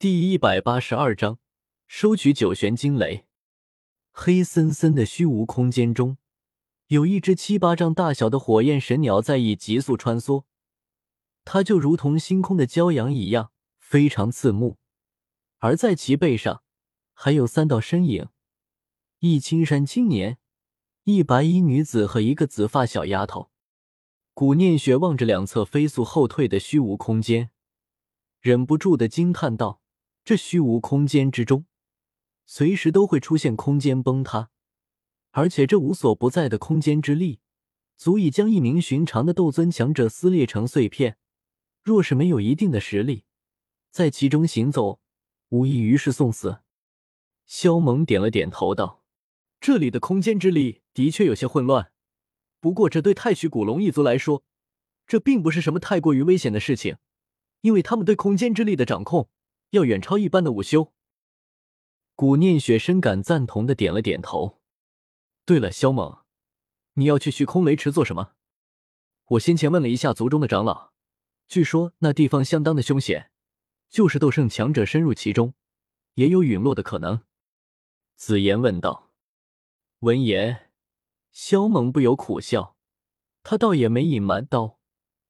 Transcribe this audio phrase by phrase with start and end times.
[0.00, 1.40] 第一百八十二章，
[1.88, 3.26] 收取九玄惊雷。
[4.12, 6.18] 黑森森的虚无空间中，
[6.86, 10.44] 有一只七八丈大小的火焰神鸟在以急速穿梭，
[11.44, 13.50] 它就如同星空的骄阳一样，
[13.80, 14.78] 非常刺目。
[15.56, 16.62] 而在其背上，
[17.12, 18.28] 还有三道身影：
[19.18, 20.38] 一青山青年，
[21.02, 23.50] 一白衣女子和一个紫发小丫头。
[24.32, 27.50] 古念雪望着两侧飞速后退的虚无空间，
[28.40, 29.80] 忍不住的惊叹道。
[30.28, 31.64] 这虚无空间之中，
[32.44, 34.50] 随时都会出现空间崩塌，
[35.30, 37.40] 而且这无所不在的空间之力，
[37.96, 41.16] 足以将一名寻常的斗尊强者撕裂成碎片。
[41.82, 43.24] 若是没有一定的实力，
[43.90, 45.00] 在其中行走，
[45.48, 46.58] 无异于是送死。
[47.46, 49.02] 萧猛点了点头，道
[49.58, 51.90] ：“这里的空间之力的确有些混乱，
[52.60, 54.44] 不过这对太虚古龙一族来说，
[55.06, 56.98] 这并不是什么太过于危险的事情，
[57.62, 59.30] 因为他们对空间之力的掌控。”
[59.70, 60.92] 要远超一般的午休。
[62.14, 64.60] 古念雪深感赞同的点了点头。
[65.44, 66.24] 对了，萧猛，
[66.94, 68.32] 你要去虚空雷池做什么？
[69.26, 70.92] 我先前问了一下族中的长老，
[71.46, 73.30] 据说那地方相当的凶险，
[73.88, 75.54] 就是斗圣强者深入其中，
[76.14, 77.22] 也有陨落的可能。
[78.16, 79.12] 紫妍问道。
[80.00, 80.70] 闻言，
[81.30, 82.76] 萧猛不由苦笑，
[83.42, 84.78] 他倒也没隐瞒道：“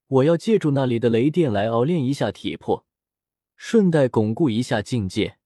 [0.08, 2.86] 我要借助那里的雷电来熬炼一下体魄。”
[3.61, 5.39] 顺带巩固一下境界，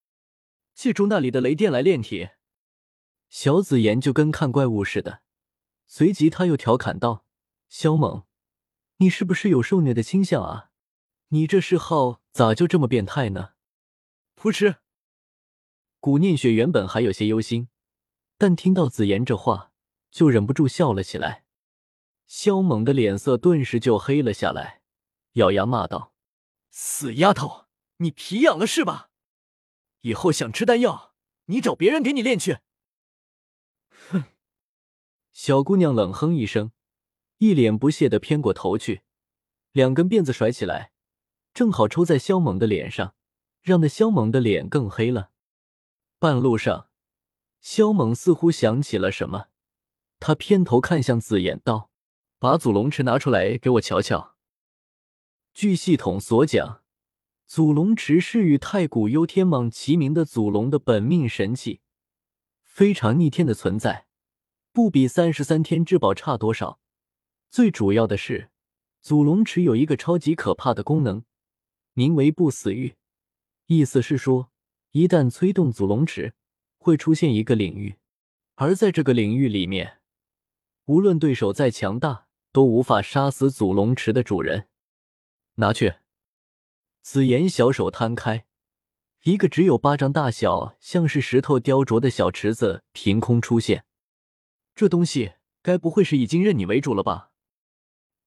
[0.74, 2.28] 借助那里的雷电来炼体。
[3.30, 5.22] 小紫妍就跟看怪物似的，
[5.86, 7.24] 随即他又调侃道
[7.70, 8.24] ：“萧猛，
[8.98, 10.70] 你是不是有受虐的倾向啊？
[11.28, 13.54] 你这嗜好咋就这么变态呢？”
[14.36, 14.76] 噗嗤。
[15.98, 17.68] 古念雪原本还有些忧心，
[18.36, 19.72] 但听到紫妍这话，
[20.10, 21.46] 就忍不住笑了起来。
[22.26, 24.82] 萧猛的脸色顿时就黑了下来，
[25.32, 26.12] 咬牙骂道
[26.70, 27.68] ：“死丫头！”
[28.02, 29.10] 你皮痒了是吧？
[30.00, 31.14] 以后想吃丹药，
[31.44, 32.58] 你找别人给你炼去。
[34.10, 34.24] 哼！
[35.32, 36.72] 小姑娘冷哼一声，
[37.38, 39.02] 一脸不屑的偏过头去，
[39.70, 40.92] 两根辫子甩起来，
[41.54, 43.14] 正好抽在萧猛的脸上，
[43.60, 45.30] 让那萧猛的脸更黑了。
[46.18, 46.90] 半路上，
[47.60, 49.46] 萧猛似乎想起了什么，
[50.18, 51.92] 他偏头看向紫妍道
[52.40, 54.34] ：“把祖龙池拿出来给我瞧瞧。”
[55.54, 56.81] 据系统所讲。
[57.54, 61.82] 祖龙池是与太古幽天蟒齐名的祖龙的本命神器，
[62.64, 64.06] 非常逆天的存在，
[64.72, 66.80] 不比三十三天至宝差多少。
[67.50, 68.48] 最主要的是，
[69.02, 71.24] 祖龙池有一个超级可怕的功能，
[71.92, 72.94] 名为不死域。
[73.66, 74.50] 意思是说，
[74.92, 76.32] 一旦催动祖龙池，
[76.78, 77.96] 会出现一个领域，
[78.54, 79.98] 而在这个领域里面，
[80.86, 84.68] 无论对手再强大，都无法杀死祖龙池的主人。
[85.56, 85.96] 拿去。
[87.02, 88.46] 紫妍小手摊开，
[89.24, 93.84] 一个只有巴掌大小、像是石头雕琢的小池子凭空出现。
[94.76, 95.32] 这东西
[95.62, 97.32] 该不会是已经认你为主了吧？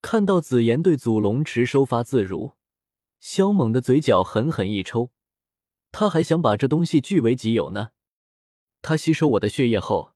[0.02, 2.52] 看到紫妍对祖龙池收发自如，
[3.22, 5.10] 萧猛的嘴角狠狠一抽。
[5.94, 7.92] 他还想把这东西据为己有呢。
[8.82, 10.12] 他吸收我的血液后，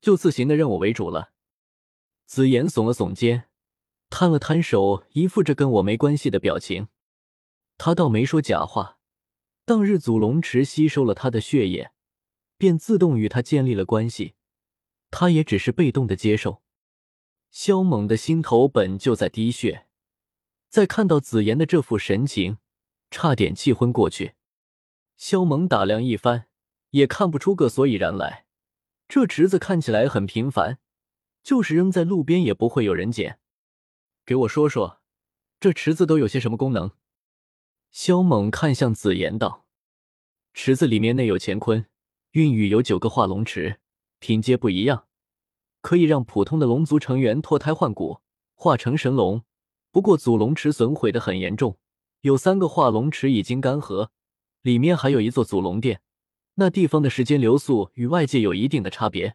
[0.00, 1.32] 就自行的认我为主了。
[2.24, 3.50] 紫妍耸了耸肩，
[4.08, 6.88] 摊了摊手，一副这跟我没关系的表情。
[7.78, 8.98] 他倒没说假话，
[9.64, 11.92] 当日祖龙池吸收了他的血液，
[12.56, 14.34] 便自动与他建立了关系，
[15.12, 16.60] 他也只是被动的接受。
[17.52, 19.86] 萧猛的心头本就在滴血，
[20.68, 22.58] 再看到紫妍的这副神情，
[23.12, 24.34] 差点气昏过去。
[25.16, 26.48] 萧猛打量一番，
[26.90, 28.46] 也看不出个所以然来。
[29.06, 30.78] 这池子看起来很平凡，
[31.42, 33.38] 就是扔在路边也不会有人捡。
[34.26, 35.00] 给我说说，
[35.60, 36.90] 这池子都有些什么功能？
[37.90, 39.66] 萧猛看向紫妍道
[40.52, 41.86] ：“池子里面内有乾坤，
[42.32, 43.80] 孕育有九个化龙池，
[44.18, 45.06] 品阶不一样，
[45.80, 48.20] 可以让普通的龙族成员脱胎换骨，
[48.54, 49.42] 化成神龙。
[49.90, 51.78] 不过祖龙池损毁的很严重，
[52.20, 54.10] 有三个化龙池已经干涸，
[54.62, 56.02] 里面还有一座祖龙殿，
[56.54, 59.34] 那地方的时间流速与外界有一定的差别。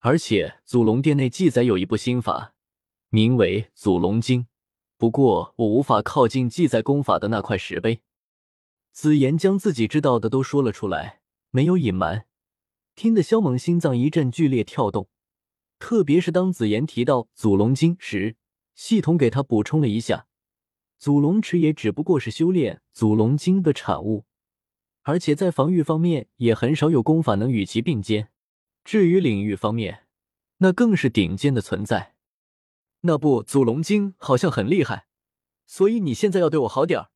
[0.00, 2.54] 而且祖龙殿内记载有一部心法，
[3.08, 4.42] 名为《祖龙经》。”
[4.96, 8.00] 不过我无法靠近记载功法的那块石碑。
[8.92, 11.20] 紫妍将自己知道的都说了出来，
[11.50, 12.26] 没有隐瞒，
[12.94, 15.08] 听得萧猛心脏一阵剧烈跳动。
[15.80, 18.36] 特别是当紫妍提到祖龙经时，
[18.74, 20.26] 系统给他补充了一下，
[20.98, 24.24] 祖龙池也只不过是修炼祖龙经的产物，
[25.02, 28.30] 而且在防御方面也很少有功法能与其并肩。
[28.84, 30.06] 至于领域方面，
[30.58, 32.13] 那更是顶尖的存在。
[33.06, 35.06] 那部祖龙经好像很厉害，
[35.66, 37.10] 所以你现在要对我好点儿。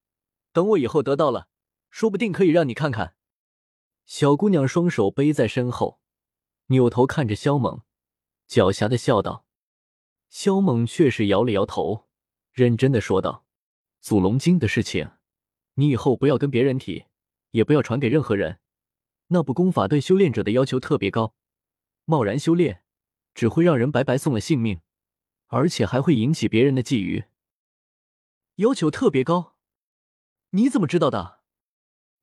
[0.53, 1.49] 等我以后得到了，
[1.91, 3.15] 说不定可以让你看看。
[4.05, 6.01] 小姑娘双手背在身后，
[6.67, 7.83] 扭头看着萧猛，
[8.47, 9.47] 狡黠的笑道。
[10.29, 12.07] 萧猛却是摇了摇头，
[12.53, 13.47] 认真的说道
[14.03, 15.13] ：“祖龙经的事情，
[15.75, 17.07] 你以后不要跟别人提，
[17.53, 18.61] 也不要传给任何人。
[19.29, 21.35] 那部功法对修炼者的要求特别高，
[22.05, 22.83] 贸然修炼
[23.35, 24.83] 只会让人白白送了性命，
[25.49, 27.27] 而且还会引起别人的觊觎。
[28.57, 29.57] 要求特别高，
[30.51, 31.41] 你怎么知道的？”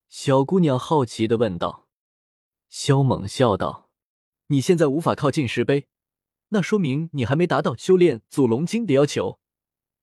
[0.10, 1.88] 小姑娘好奇的问道。
[2.70, 3.90] 萧猛笑道
[4.48, 5.88] ：“你现在无法靠近石碑。”
[6.50, 9.40] 那说明你还没达到修炼祖龙经的要求。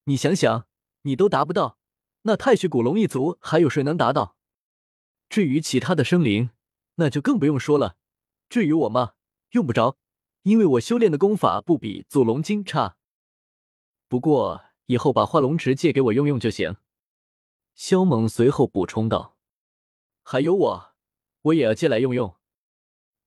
[0.04, 0.66] 你想想，
[1.02, 1.78] 你都达不到，
[2.22, 4.36] 那太虚古龙一族还有谁能达到？
[5.28, 6.50] 至于其他的生灵，
[6.96, 7.96] 那就更不用说了。
[8.48, 9.12] 至于我嘛，
[9.50, 9.96] 用不着，
[10.42, 12.96] 因为我修炼的功法不比祖龙经差。
[14.12, 16.76] 不过以后把化龙池借给我用用就行。
[17.74, 19.38] 萧猛随后补充道
[20.22, 20.92] ：“还有我，
[21.40, 22.36] 我也要借来用用。”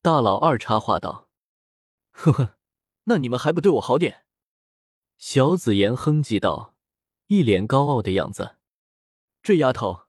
[0.04, 1.28] 大老二插话道
[2.14, 2.58] ：“呵呵。”
[3.06, 4.26] 那你们还不对我好点？
[5.18, 6.76] 小紫妍哼唧道，
[7.26, 8.58] 一脸高傲的样子。
[9.42, 10.02] 这丫头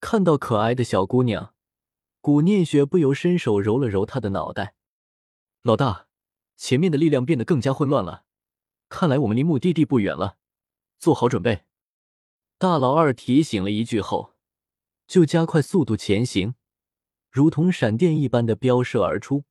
[0.00, 1.52] 看到可爱的小姑娘，
[2.22, 4.76] 古念雪不由伸手揉了揉她的脑袋。
[5.60, 6.06] 老大，
[6.56, 8.24] 前面的力量变得更加混乱了，
[8.88, 10.36] 看来我们离目的地不远了，
[10.98, 11.64] 做好准备。
[12.58, 14.34] 大老二提醒了一句后，
[15.06, 16.54] 就加快速度前行，
[17.30, 19.44] 如同闪电一般的飙射而出。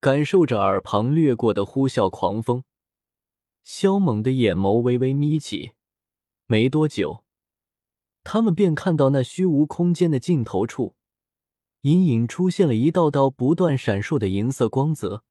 [0.00, 2.64] 感受着耳旁掠过的呼啸狂风，
[3.62, 5.72] 萧猛的眼眸微微眯起。
[6.46, 7.24] 没多久，
[8.22, 10.94] 他们便看到那虚无空间的尽头处，
[11.80, 15.24] 隐隐出现了一道道不断闪烁的银色光泽，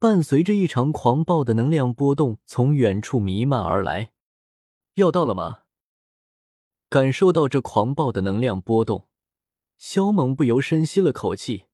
[0.00, 4.12] 伴随着一场狂暴的能量波动从远处弥漫而来。
[4.94, 5.62] 要到了吗？
[6.88, 9.08] 感受到这狂暴的能量波动，
[9.76, 11.64] 萧猛不由深吸了口气。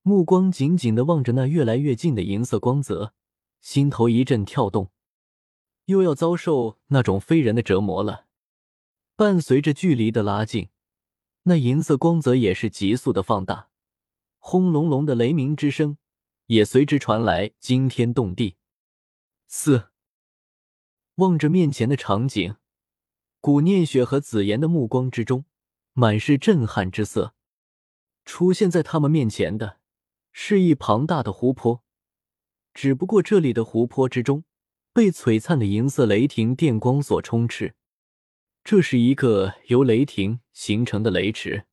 [0.00, 3.12] 目光紧紧的望着那越来越近的银色光泽，
[3.60, 4.90] 心头一阵跳动，
[5.84, 8.26] 又要遭受那种非人的折磨了。
[9.16, 10.70] 伴随着距离的拉近，
[11.42, 13.68] 那银色光泽也是急速的放大，
[14.38, 15.98] 轰隆隆的雷鸣之声
[16.46, 18.56] 也随之传来，惊天动地。
[19.46, 19.90] 四
[21.16, 22.56] 望着面前的场景，
[23.40, 25.44] 古念雪和紫妍的目光之中
[25.92, 27.34] 满是震撼之色。
[28.24, 29.80] 出现在他们面前的。
[30.36, 31.84] 是一庞大的湖泊，
[32.72, 34.42] 只不过这里的湖泊之中
[34.92, 37.76] 被璀璨的银色雷霆电光所充斥。
[38.64, 41.66] 这是一个由雷霆形成的雷池，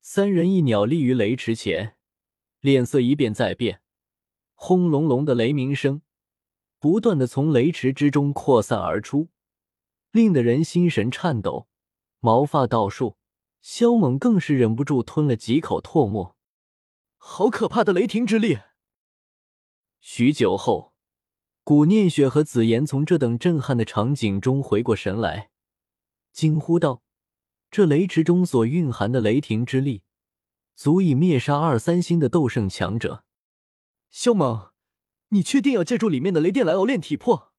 [0.00, 1.96] 三人一鸟立于雷池前，
[2.60, 3.81] 脸色一变再变，
[4.64, 6.02] 轰隆隆的雷鸣声
[6.78, 9.28] 不断的从雷池之中扩散而出，
[10.12, 11.66] 令得人心神颤抖，
[12.20, 13.16] 毛发倒竖。
[13.60, 16.36] 萧猛更是忍不住吞了几口唾沫。
[17.16, 18.60] 好可怕的雷霆之力！
[19.98, 20.92] 许久后，
[21.64, 25.50] 古念雪和紫妍从这等震撼的场景中回过神来，
[26.32, 27.02] 惊呼道
[27.68, 30.04] ：“这雷池中所蕴含的雷霆之力，
[30.76, 33.24] 足以灭杀二三星的斗圣强者。”
[34.12, 34.72] 萧猛，
[35.28, 37.50] 你确定要借助里面的雷电来熬炼体魄？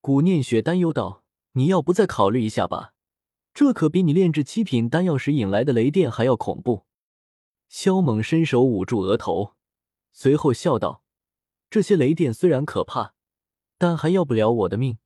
[0.00, 1.24] 古念雪担忧道
[1.54, 2.94] ：“你要不再考虑一下吧？
[3.54, 6.86] 这可比你炼制七品丹药时引来的雷电还要恐怖。”
[7.70, 9.54] 萧猛伸手捂住额头，
[10.12, 11.04] 随后笑道
[11.70, 13.14] ：“这些雷电虽然可怕，
[13.78, 14.98] 但还要不了我的命，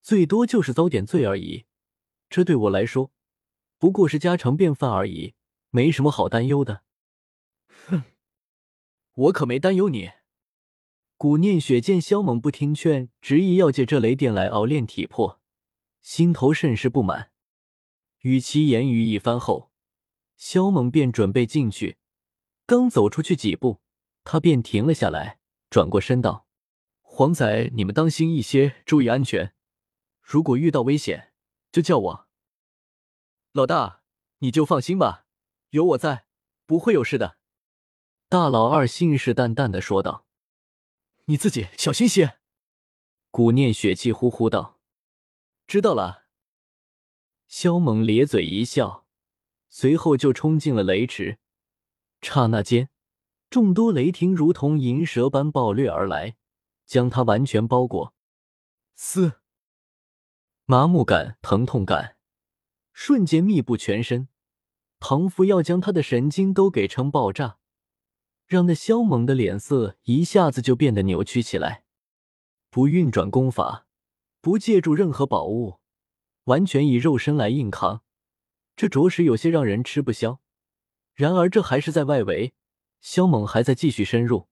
[0.00, 1.66] 最多就是遭点罪而已。
[2.30, 3.12] 这对我来说，
[3.76, 5.34] 不过是家常便饭而已，
[5.68, 6.84] 没什么好担忧的。”
[7.86, 8.04] 哼，
[9.20, 10.12] 我可没担忧你。
[11.18, 15.38] 古念雪见萧猛不听劝，执意要借这雷电来熬炼体魄，
[16.00, 17.30] 心头甚是不满。
[18.20, 19.70] 与其言语一番后，
[20.36, 21.98] 萧猛便准备进去。
[22.64, 23.82] 刚走出去几步，
[24.24, 26.46] 他便停了下来，转过身道
[27.02, 29.52] ：“黄仔，你们当心一些，注意安全。
[30.22, 31.34] 如果遇到危险，
[31.70, 32.28] 就叫我。
[33.52, 34.02] 老大，
[34.38, 35.26] 你就放心吧，
[35.70, 36.24] 有我在，
[36.64, 37.36] 不会有事的。”
[38.30, 40.24] 大老二信誓旦旦的说道
[41.26, 42.38] ：“你自己小心些。”
[43.32, 44.78] 古念雪气呼呼道
[45.66, 46.26] ：“知道了。”
[47.48, 49.04] 萧猛咧嘴一笑，
[49.68, 51.40] 随后就冲进了雷池。
[52.22, 52.88] 刹那间，
[53.50, 56.36] 众多雷霆如同银蛇般暴掠而来，
[56.86, 58.14] 将他完全包裹。
[58.94, 59.40] 嘶！
[60.66, 62.16] 麻木感、疼痛感
[62.92, 64.28] 瞬间密布全身，
[65.00, 67.58] 仿佛要将他的神经都给撑爆炸，
[68.50, 71.84] 让那萧猛的脸色一下子就变得扭曲起来。
[72.68, 73.86] 不运转功法，
[74.40, 75.78] 不借助任何宝物，
[76.46, 78.02] 完全以肉身来硬扛。
[78.74, 80.40] 这着实有些让人吃不消。
[81.14, 82.52] 然而这还是在外围，
[83.00, 84.48] 萧猛还在继续深入，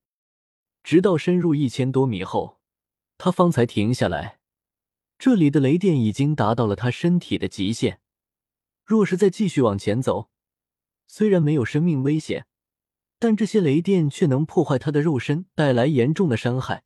[0.85, 2.61] 直到深入一千多米后，
[3.17, 4.39] 他方才停下来。
[5.19, 8.01] 这里的雷电已经达到了他身体的极限，
[8.85, 10.31] 若是再继续往前走，
[11.09, 12.47] 虽然没有生命危险，
[13.19, 16.85] 但这些雷电却能破坏他的肉身，带来严重的伤害，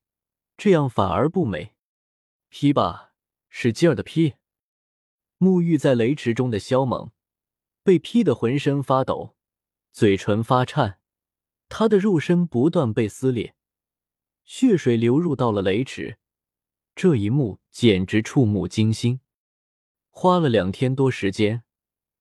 [0.56, 1.74] 这样反而不美。
[2.48, 3.12] 劈吧，
[3.48, 4.34] 使劲儿的劈！
[5.38, 7.10] 沐浴在雷池中的萧猛
[7.82, 9.36] 被劈得浑身发抖，
[9.92, 11.00] 嘴唇发颤，
[11.68, 13.54] 他的肉身不断被撕裂，
[14.44, 16.18] 血水流入到了雷池。
[16.94, 19.20] 这一幕简直触目惊心。
[20.10, 21.64] 花了两天多时间，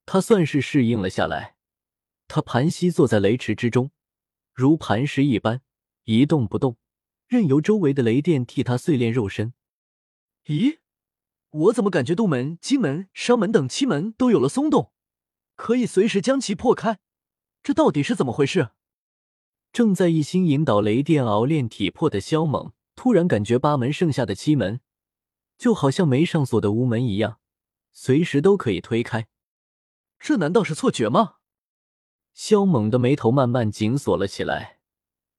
[0.06, 1.58] 他算是适应了下来。
[2.28, 3.92] 他盘膝坐在雷池之中，
[4.54, 5.62] 如磐石一般
[6.04, 6.78] 一动不动，
[7.28, 9.54] 任由周围的雷电替他碎炼肉身。
[10.46, 10.80] 咦，
[11.50, 14.92] 我怎么感觉洞门、金门、商门等七门都有了松动，
[15.56, 17.00] 可以随时将其破开？
[17.64, 18.72] 这到底是怎么回事？
[19.72, 22.74] 正在一心引导雷电熬炼体魄的萧猛。
[22.94, 24.80] 突然感觉八门剩下的七门，
[25.58, 27.40] 就好像没上锁的屋门一样，
[27.92, 29.28] 随时都可以推开。
[30.20, 31.38] 这难道是错觉吗？
[32.34, 34.80] 萧猛的眉头慢慢紧锁了起来。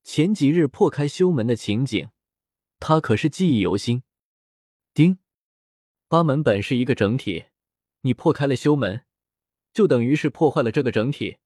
[0.04, 2.10] 前几日破开修门的情景，
[2.80, 4.02] 他可是记忆犹新。
[4.92, 5.18] 丁，
[6.08, 7.44] 八门本是一个整体，
[8.00, 9.04] 你破开了修门，
[9.72, 11.38] 就等于是破坏了这个整体，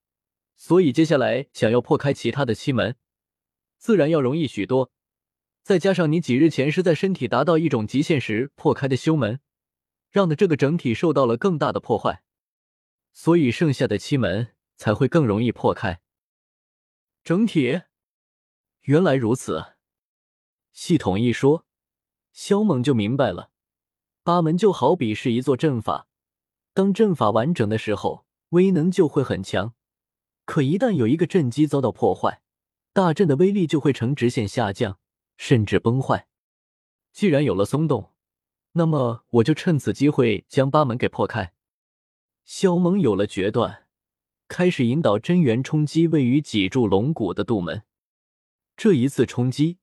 [0.57, 2.97] 所以接下来想要破开其他的七门，
[3.77, 4.91] 自然要容易许多。
[5.63, 9.41] 再加上你几日前是在身体达到一种极限时破开的修门，
[10.11, 12.23] 让的这个整体受到了更大的破坏，
[13.13, 16.01] 所以剩下的七门才会更容易破开。
[17.25, 17.83] 整体，
[18.83, 19.75] 原来如此。
[20.73, 21.67] 系统一说，
[22.33, 23.51] 萧猛就明白了。
[24.23, 26.09] 八门就好比是一座阵法，
[26.73, 29.75] 当阵法完整的时候，威能就会很强。
[30.45, 32.43] 可一旦有一个阵基遭到破坏，
[32.93, 34.99] 大阵的威力就会呈直线下降。
[35.39, 36.29] 甚至崩坏。
[37.13, 38.15] 既然有了松动，
[38.73, 41.53] 那么我就趁此机会将八门给破开。
[42.45, 43.86] 萧猛有了决断，
[44.49, 47.83] 开始引导真元冲击位于脊柱龙骨的肚门。
[48.77, 49.79] 这一次冲击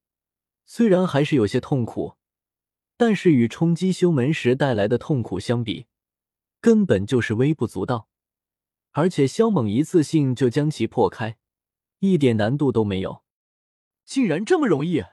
[0.66, 2.16] 虽然还是有些痛苦，
[2.96, 5.88] 但是与冲击修门时带来的痛苦相比，
[6.62, 8.08] 根本就是微不足道。
[8.92, 11.38] 而且萧猛一次性就将其破开，
[12.00, 13.24] 一点难度都没有。
[14.06, 15.04] 竟然这么容易！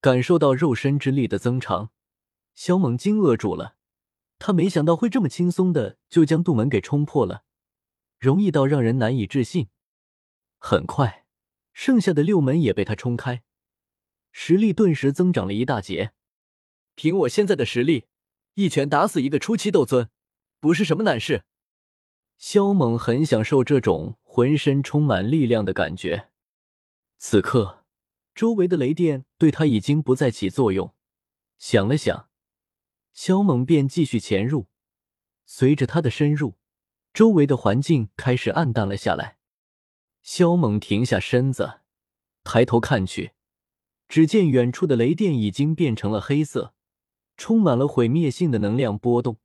[0.00, 1.90] 感受到肉身之力的增长，
[2.54, 3.76] 萧猛惊愕住了。
[4.38, 7.44] 他没想到会这么轻松的就将杜门给冲破了，
[8.20, 9.68] 容易到让人难以置信。
[10.58, 11.26] 很快，
[11.72, 13.42] 剩下的六门也被他冲开，
[14.30, 16.12] 实力顿时增长了一大截。
[16.94, 18.06] 凭我现在的实力，
[18.54, 20.08] 一拳打死一个初期斗尊，
[20.60, 21.44] 不是什么难事。
[22.38, 26.28] 萧猛很享受这种浑身充满力量的感觉。
[27.18, 27.78] 此刻。
[28.32, 30.94] 周围的雷电对他已经不再起作用。
[31.58, 32.30] 想了想，
[33.12, 34.68] 萧猛便继续潜入。
[35.44, 36.54] 随着他的深入，
[37.12, 39.38] 周围的环境开始暗淡了下来。
[40.22, 41.80] 萧猛停下身子，
[42.44, 43.32] 抬头看去，
[44.08, 46.74] 只见远处的雷电已经变成了黑色，
[47.36, 49.38] 充满了毁灭性的能量波动。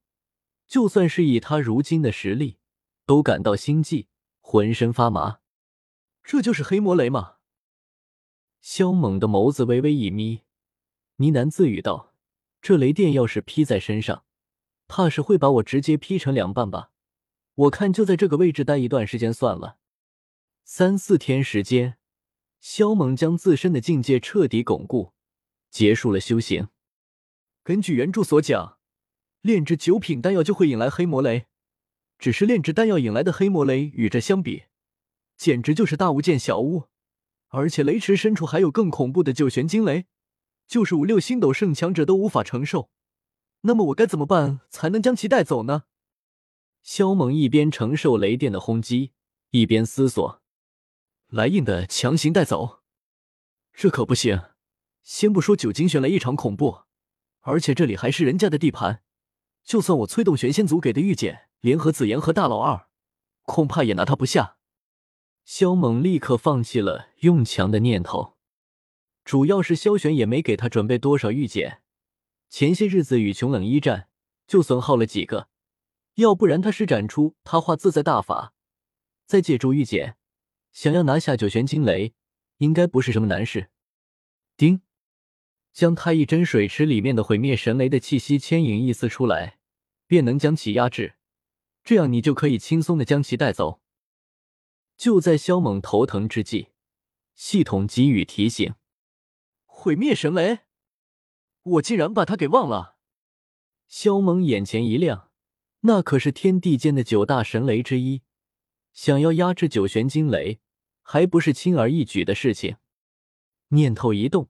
[0.67, 2.57] 就算是以他如今的实力，
[3.05, 4.07] 都感到心悸，
[4.41, 5.39] 浑身发麻。
[6.23, 7.35] 这就是黑魔雷吗？
[8.59, 10.41] 萧猛的眸子微微一眯，
[11.17, 12.13] 呢喃自语道
[12.61, 14.25] ：“这雷电要是劈在身上，
[14.87, 16.91] 怕是会把我直接劈成两半吧。
[17.55, 19.77] 我看就在这个位置待一段时间算了。”
[20.63, 21.97] 三四天时间，
[22.59, 25.13] 萧猛将自身的境界彻底巩固，
[25.69, 26.69] 结束了修行。
[27.63, 28.77] 根据原著所讲，
[29.41, 31.45] 炼制九品丹药就会引来黑魔雷，
[32.17, 34.63] 只是炼制丹药引来的黑魔雷与这相比，
[35.37, 36.85] 简直就是大巫见小巫。
[37.49, 40.05] 而且雷池深处还有更恐怖的九玄惊雷，
[40.67, 42.89] 就是五六星斗圣强者都无法承受。
[43.61, 45.83] 那么我该怎么办才能将其带走呢？
[46.85, 49.11] 萧猛一边承受雷电的轰击，
[49.49, 50.39] 一边思索：
[51.29, 52.83] 来硬的强行带走，
[53.73, 54.39] 这可不行。
[55.01, 56.83] 先不说九金玄雷异常恐怖，
[57.41, 59.01] 而且这里还是人家的地盘，
[59.63, 62.87] 就算我催动玄仙族给的玉简，联合紫妍和大老二，
[63.45, 64.57] 恐怕也拿他不下。
[65.43, 68.37] 萧猛立刻放弃了用强的念头，
[69.23, 71.81] 主要是萧玄也没给他准备多少玉简，
[72.47, 74.09] 前些日子与琼冷一战
[74.45, 75.49] 就损耗了几个，
[76.15, 78.53] 要不然他施展出他化自在大法，
[79.25, 80.15] 再借助玉简，
[80.71, 82.13] 想要拿下九玄惊雷，
[82.57, 83.69] 应该不是什么难事。
[84.55, 84.81] 丁，
[85.73, 89.59] 将太一真水池里面的毁灭神雷的气息牵引一丝出来，
[90.07, 91.15] 便能将其压制。
[91.83, 93.81] 这样你就可以轻松的将其带走。
[94.95, 96.69] 就在萧猛头疼之际，
[97.35, 98.75] 系统给予提醒：
[99.65, 100.59] 毁灭神雷，
[101.63, 102.95] 我竟然把他给忘了。
[103.87, 105.24] 萧猛眼前一亮，
[105.87, 108.23] 那可是天地间的九大神雷之一，
[108.91, 110.59] 想要压制九玄惊雷，
[111.03, 112.77] 还不是轻而易举的事情。
[113.69, 114.49] 念头一动。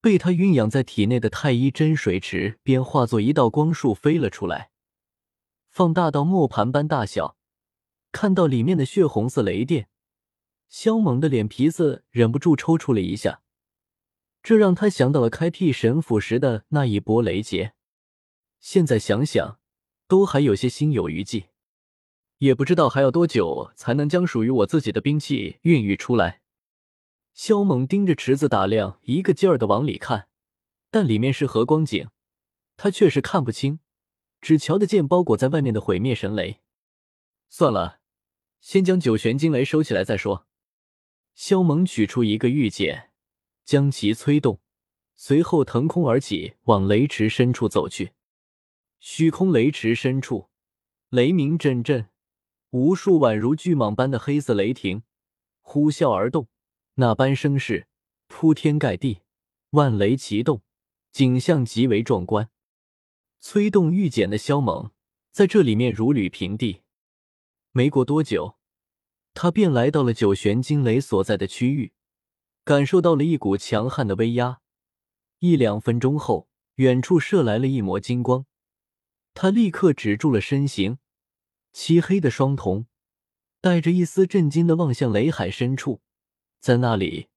[0.00, 4.70] 被他蕴养在体内的太一真水池便化作一道光束飞了出来，
[5.68, 7.36] 放大到磨盘般大小。
[8.12, 9.88] 看到里面的血红色雷电，
[10.68, 13.42] 萧猛的脸皮子忍不住抽搐了一下，
[14.44, 17.74] 这让他想到了开辟神府时的那一波雷劫。
[18.60, 19.58] 现在想想，
[20.06, 21.48] 都还有些心有余悸。
[22.38, 26.42] 也不知道还要多久才能将属于我自己的兵器孕育出来。
[27.32, 30.28] 萧猛盯着池子打量，一个劲儿的往里看，
[30.90, 32.08] 但里面是何光景，
[32.76, 33.80] 他却是看不清，
[34.40, 36.60] 只瞧得见包裹在外面的毁灭神雷。
[37.48, 38.00] 算了，
[38.60, 40.46] 先将九玄惊雷收起来再说。
[41.34, 43.10] 萧猛取出一个玉简，
[43.64, 44.60] 将其催动，
[45.14, 48.12] 随后腾空而起，往雷池深处走去。
[48.98, 50.48] 虚空雷池深处，
[51.10, 52.08] 雷鸣阵阵，
[52.70, 55.02] 无数宛如巨蟒般的黑色雷霆
[55.60, 56.48] 呼啸而动。
[56.94, 57.88] 那般声势
[58.26, 59.20] 铺天盖地，
[59.70, 60.62] 万雷齐动，
[61.12, 62.50] 景象极为壮观。
[63.38, 64.90] 催动玉简的萧猛
[65.30, 66.82] 在这里面如履平地。
[67.72, 68.56] 没过多久，
[69.34, 71.92] 他便来到了九玄惊雷所在的区域，
[72.64, 74.60] 感受到了一股强悍的威压。
[75.40, 78.46] 一两分钟后，远处射来了一抹金光，
[79.36, 80.96] 他立刻止住了身形，
[81.70, 82.86] 漆黑的双瞳
[83.60, 86.00] 带着一丝震惊的望向雷海深处。
[86.58, 87.28] 在那里，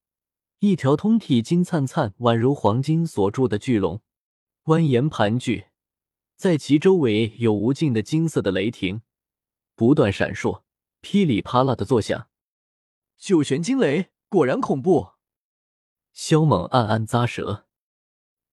[0.60, 4.01] 一条通体金灿灿、宛如黄金所铸的巨龙
[4.63, 5.65] 蜿蜒盘踞，
[6.38, 9.01] 在其周围有无尽的金色的雷霆
[9.75, 10.63] 不断闪烁，
[11.01, 12.29] 噼里啪啦的作响。
[13.18, 15.10] 九玄惊雷果然恐怖，
[16.13, 17.67] 萧猛暗暗咂舌。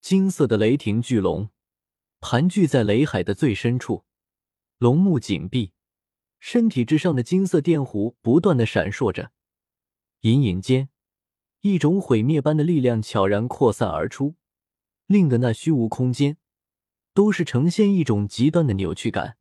[0.00, 1.50] 金色的雷霆巨龙
[2.28, 4.04] 盘踞在雷海的最深处，
[4.78, 5.70] 龙目紧闭，
[6.40, 9.30] 身体之上的金色电弧不断的闪烁着。
[10.22, 10.88] 隐隐间，
[11.60, 14.34] 一种毁灭般的力量悄然扩散而出，
[15.06, 16.38] 令得那虚无空间
[17.14, 19.36] 都是呈现一种极端的扭曲感。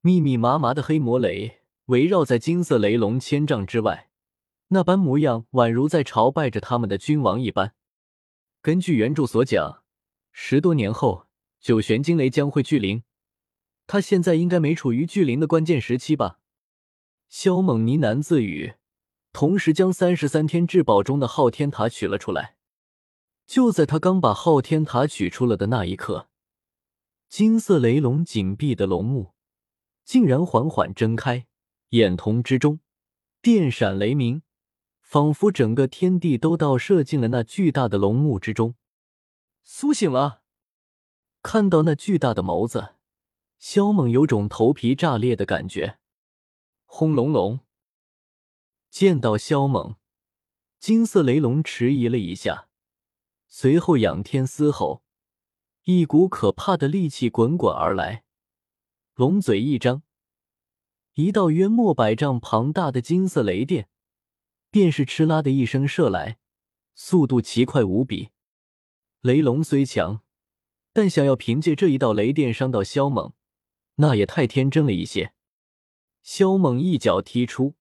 [0.00, 4.08] 密密麻麻的黑魔雷围绕在金色雷龙千丈之外，
[4.68, 7.74] 那般模样宛如在朝拜着他们的君王一般。
[8.62, 9.82] 根据原著所讲，
[10.32, 11.26] 十多年后
[11.60, 13.02] 九玄惊雷将会聚灵，
[13.86, 16.40] 他现在应该没处于聚灵的关键时期吧？
[17.28, 18.74] 萧猛呢喃自语。
[19.32, 22.56] 同时，将三十三天至宝中的昊天塔取了出来。
[23.46, 26.28] 就在他刚把昊天塔取出了的那一刻，
[27.28, 29.34] 金色雷龙紧闭的龙目
[30.04, 31.46] 竟然缓缓睁开，
[31.90, 32.80] 眼瞳之中
[33.42, 34.42] 电闪雷鸣，
[35.00, 38.74] 仿佛整个天地都倒射进了那巨大的龙目之中。
[39.62, 40.39] 苏醒了，
[41.42, 42.96] 看到那巨大的眸子，
[43.58, 45.98] 萧猛有种头皮炸裂的感觉。
[46.84, 47.60] 轰隆隆。
[48.90, 49.96] 见到萧猛，
[50.78, 52.68] 金色雷龙迟疑了一下，
[53.46, 55.02] 随后仰天嘶吼，
[55.84, 58.24] 一股可怕的戾气滚滚而来。
[59.14, 60.02] 龙嘴一张，
[61.14, 63.88] 一道约莫百丈庞大的金色雷电，
[64.70, 66.38] 便是哧啦的一声射来，
[66.94, 68.30] 速度奇快无比。
[69.20, 70.22] 雷龙虽强，
[70.92, 73.32] 但想要凭借这一道雷电伤到萧猛，
[73.96, 75.32] 那也太天真了一些。
[76.22, 77.74] 萧猛一脚踢出。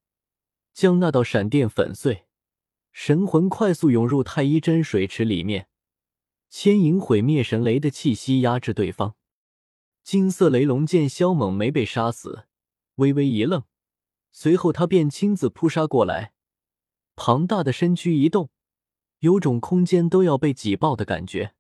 [0.72, 2.26] 将那道闪电粉碎，
[2.93, 5.67] 神魂快速涌入太一真水池里面，
[6.50, 9.15] 牵引毁灭神雷的气息压制对方。
[10.04, 12.45] 金色雷龙见萧猛没被杀死，
[12.95, 13.63] 微微一愣，
[14.32, 16.32] 随后他便亲自扑杀过来，
[17.17, 18.50] 庞大的身躯一动，
[19.19, 21.56] 有种空间都要被挤爆的感觉。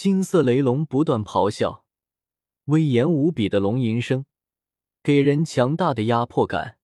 [0.00, 1.84] 金色雷龙不断咆哮，
[2.66, 4.26] 威严无比的龙吟声，
[5.02, 6.78] 给人强大的压迫感。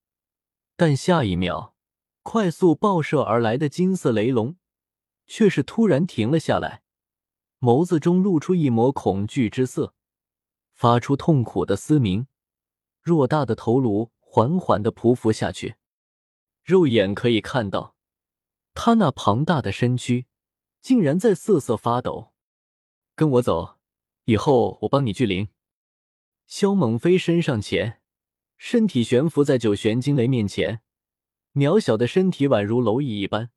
[0.74, 1.76] 但下一秒，
[2.24, 4.56] 快速爆射而来的金色雷龙
[5.28, 6.82] 却是突然停了下来，
[7.60, 9.94] 眸子中露出一抹恐惧之色，
[10.72, 12.26] 发出痛苦的嘶鸣。
[13.04, 15.76] 偌大的头颅缓缓的匍匐下去，
[16.64, 17.94] 肉眼可以看到，
[18.74, 20.26] 他那庞大的身躯
[20.80, 22.33] 竟然在瑟瑟发抖。
[23.16, 23.78] 跟我走，
[24.24, 25.48] 以后我帮你聚灵。
[26.46, 28.00] 萧猛飞身上前。
[28.56, 30.80] 身体悬浮在九玄惊雷面前，
[31.52, 33.50] 渺小的身体宛如蝼蚁一般。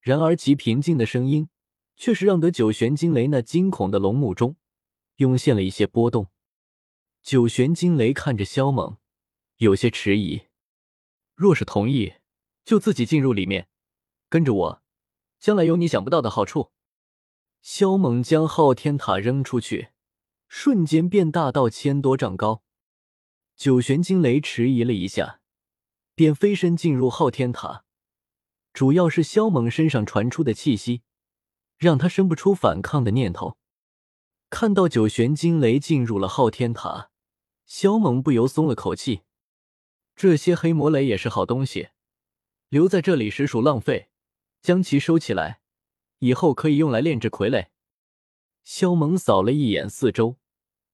[0.00, 1.48] 然而其平静的声音，
[1.96, 4.56] 却是让得九玄惊雷那惊恐的龙目中
[5.16, 6.28] 涌现了一些波动。
[7.22, 8.96] 九玄惊雷看着萧猛，
[9.56, 10.42] 有些迟疑。
[11.34, 12.14] 若是同意，
[12.64, 13.68] 就自己进入里面，
[14.28, 14.82] 跟着我，
[15.38, 16.72] 将来有你想不到的好处。
[17.60, 19.88] 萧猛将昊天塔扔出去，
[20.48, 22.62] 瞬间变大到千多丈高。
[23.56, 25.40] 九玄惊雷迟疑了一下，
[26.14, 27.84] 便飞身进入昊天塔。
[28.72, 31.02] 主要是萧猛身上传出的气息，
[31.76, 33.58] 让他生不出反抗的念头。
[34.50, 37.10] 看到九玄惊雷进入了昊天塔，
[37.66, 39.22] 萧猛不由松了口气。
[40.14, 41.88] 这些黑魔雷也是好东西，
[42.68, 44.08] 留在这里实属浪费，
[44.62, 45.60] 将其收起来。
[46.18, 47.68] 以后可以用来炼制傀儡。
[48.64, 50.36] 萧猛扫了一眼四周，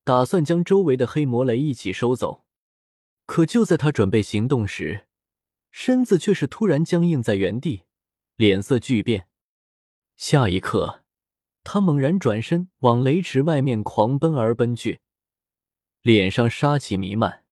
[0.05, 2.45] 打算将周围的黑魔雷一起收走。
[3.27, 5.07] 可就在他准备行动时，
[5.71, 7.85] 身子却是突然僵硬在原地，
[8.37, 9.29] 脸色巨变。
[10.17, 11.03] 下一刻，
[11.63, 15.01] 他猛然转身往雷池外面狂奔而奔去，
[16.03, 17.44] 脸上杀气弥漫。